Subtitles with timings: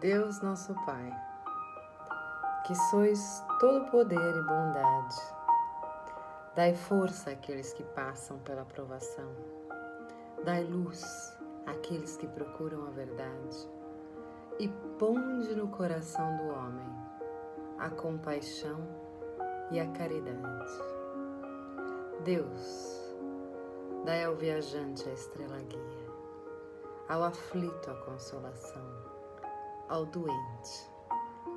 [0.00, 1.14] Deus nosso Pai,
[2.66, 5.16] que sois todo poder e bondade,
[6.54, 9.30] dai força àqueles que passam pela provação,
[10.42, 11.36] dai luz
[11.66, 13.68] àqueles que procuram a verdade
[14.58, 14.68] e
[14.98, 16.88] ponde no coração do homem
[17.78, 18.80] a compaixão
[19.70, 20.72] e a caridade.
[22.24, 23.14] Deus,
[24.06, 26.10] dai ao viajante a estrela guia,
[27.06, 29.19] ao aflito a consolação
[29.90, 30.88] ao doente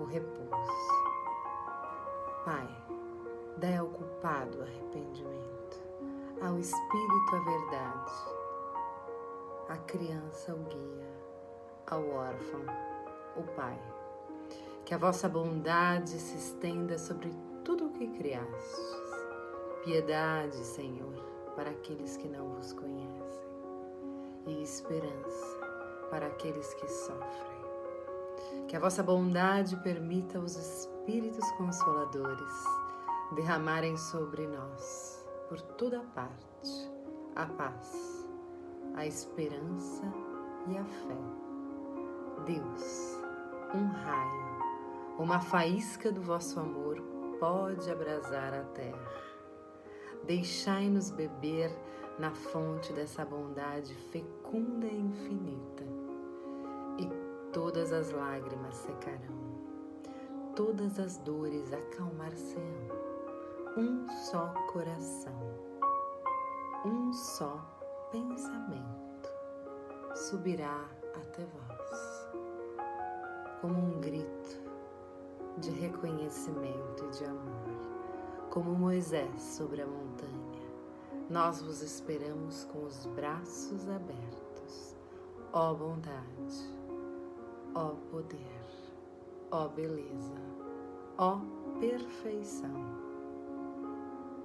[0.00, 0.50] o repouso.
[2.44, 2.68] Pai,
[3.56, 5.80] dai ao culpado arrependimento,
[6.42, 8.12] ao espírito a verdade,
[9.68, 11.08] à criança o guia,
[11.86, 12.62] ao órfão
[13.36, 13.80] o Pai.
[14.84, 17.30] Que a vossa bondade se estenda sobre
[17.64, 19.06] tudo o que criastes.
[19.84, 21.14] Piedade, Senhor,
[21.54, 23.46] para aqueles que não vos conhecem,
[24.46, 25.60] e esperança
[26.10, 27.55] para aqueles que sofrem
[28.68, 32.64] que a vossa bondade permita os Espíritos Consoladores
[33.32, 36.90] derramarem sobre nós, por toda parte,
[37.36, 38.26] a paz,
[38.94, 40.02] a esperança
[40.66, 41.16] e a fé.
[42.44, 43.16] Deus,
[43.72, 47.00] um raio, uma faísca do vosso amor
[47.38, 49.12] pode abrasar a terra.
[50.24, 51.70] Deixai-nos beber
[52.18, 56.05] na fonte dessa bondade fecunda e infinita
[57.56, 59.34] todas as lágrimas secarão,
[60.54, 62.60] todas as dores acalmar-se-ão.
[63.78, 65.40] Um só coração,
[66.84, 67.58] um só
[68.12, 69.30] pensamento
[70.14, 72.28] subirá até vós,
[73.62, 74.60] como um grito
[75.56, 80.62] de reconhecimento e de amor, como Moisés sobre a montanha.
[81.30, 84.94] Nós vos esperamos com os braços abertos,
[85.54, 86.76] ó bondade
[87.76, 88.64] ó poder,
[89.50, 90.40] ó beleza,
[91.18, 91.38] ó
[91.78, 92.72] perfeição.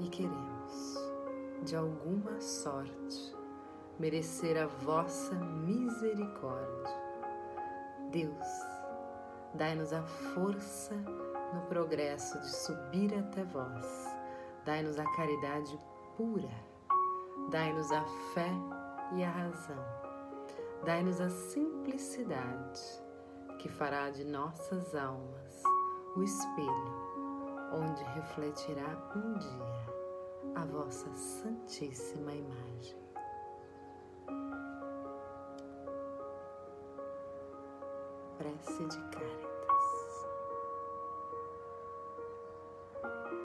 [0.00, 0.98] E queremos,
[1.62, 3.36] de alguma sorte,
[4.00, 6.90] merecer a vossa misericórdia.
[8.10, 8.48] Deus,
[9.54, 10.96] dai-nos a força
[11.54, 14.16] no progresso de subir até vós.
[14.64, 15.78] Dai-nos a caridade
[16.16, 16.50] pura.
[17.50, 18.04] Dai-nos a
[18.34, 18.50] fé
[19.14, 19.84] e a razão.
[20.84, 23.01] Dai-nos a simplicidade
[23.62, 25.62] que fará de nossas almas
[26.16, 27.12] o espelho
[27.72, 33.00] onde refletirá um dia a vossa Santíssima imagem.
[38.36, 39.51] Prece de Karen.